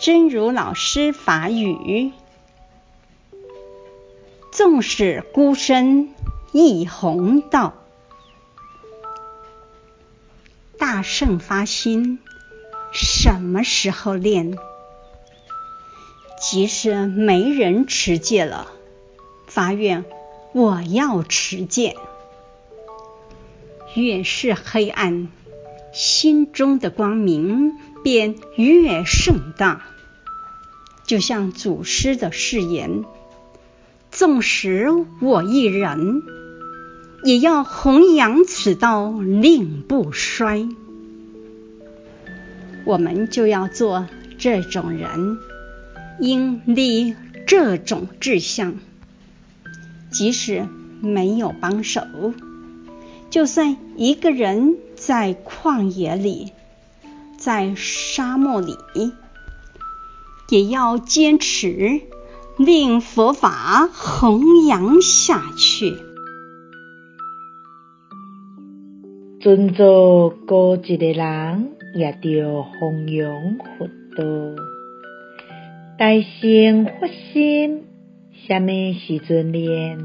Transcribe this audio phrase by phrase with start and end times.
[0.00, 2.12] 真如老师法语：
[4.50, 6.14] 纵使孤身
[6.52, 7.74] 一弘道，
[10.78, 12.18] 大圣发心，
[12.94, 14.56] 什么时候练？
[16.40, 18.68] 即使没人持戒了，
[19.48, 20.06] 发愿
[20.54, 21.94] 我要持戒。
[23.94, 25.28] 越是黑暗，
[25.92, 29.86] 心中的光明便越盛大。
[31.04, 33.04] 就像祖师的誓言
[34.12, 34.88] ：“纵使
[35.20, 36.22] 我一人，
[37.24, 40.68] 也要弘扬此道，令不衰。”
[42.86, 44.06] 我们就要做
[44.38, 45.38] 这种人，
[46.20, 47.14] 应立
[47.46, 48.76] 这种志向，
[50.10, 50.66] 即使
[51.00, 52.02] 没有帮手。
[53.30, 56.52] 就算一个人在旷野里，
[57.40, 58.76] 在沙漠里，
[60.50, 62.02] 也要坚持，
[62.58, 65.96] 令佛法弘扬下去。
[69.40, 74.62] 尊做孤一个人，也着弘扬佛道。
[75.98, 77.84] 大乘发心，
[78.46, 79.98] 什么时阵练？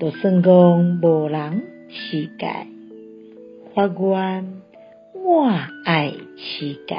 [0.00, 1.62] 就算讲无人。
[1.92, 2.66] 世界，
[3.74, 4.62] 发愿
[5.12, 5.50] 我
[6.60, 6.96] 爱持戒。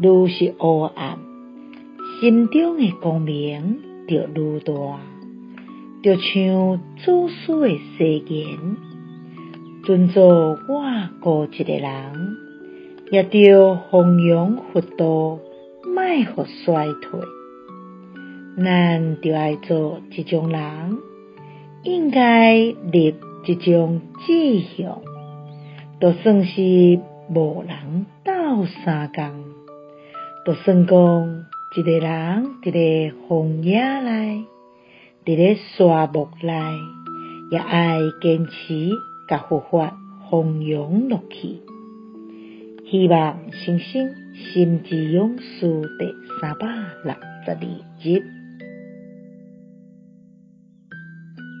[0.00, 1.18] 愈是黑暗，
[2.20, 4.72] 心中的光明就愈大。
[6.02, 8.76] 就像祖师的誓言，
[9.84, 10.82] 尊做我
[11.20, 12.36] 孤一个人，
[13.10, 15.38] 也着弘扬佛道，
[15.84, 17.20] 莫互衰退。
[18.56, 20.98] 咱就爱做这种人，
[21.82, 22.54] 应该
[22.92, 23.16] 立。
[23.42, 25.00] 这种志向，
[25.98, 27.00] 就算是
[27.32, 29.44] 无人斗相共，
[30.44, 31.44] 就算讲
[31.76, 34.44] 一个人伫咧荒野内，
[35.24, 36.52] 伫咧沙漠内，
[37.52, 38.90] 也爱坚持
[39.28, 39.96] 甲佛法
[40.28, 41.60] 弘扬落去。
[42.90, 46.66] 希望星星心之勇士第三百
[47.04, 48.39] 六十二集。